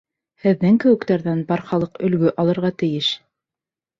[0.45, 3.13] Һеҙҙең кеүектәрҙән бар халыҡ өлгө алырға тейеш.